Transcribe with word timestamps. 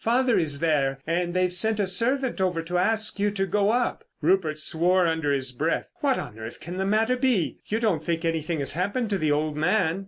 "Father 0.03 0.35
is 0.35 0.61
there, 0.61 0.97
and 1.05 1.35
they've 1.35 1.53
sent 1.53 1.79
a 1.79 1.85
servant 1.85 2.41
over 2.41 2.63
to 2.63 2.79
ask 2.79 3.19
you 3.19 3.29
to 3.29 3.45
go 3.45 3.69
up." 3.71 4.03
Rupert 4.19 4.57
swore 4.59 5.05
under 5.05 5.31
his 5.31 5.51
breath. 5.51 5.91
"What 5.97 6.17
on 6.17 6.39
earth 6.39 6.59
can 6.59 6.77
the 6.77 6.87
matter 6.87 7.15
be? 7.15 7.59
You 7.67 7.79
don't 7.79 8.03
think 8.03 8.25
anything 8.25 8.61
has 8.61 8.71
happened 8.71 9.11
to—the 9.11 9.31
old 9.31 9.55
man?" 9.55 9.99